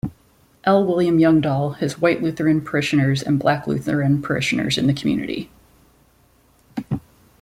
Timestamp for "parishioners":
2.61-3.21, 4.19-4.79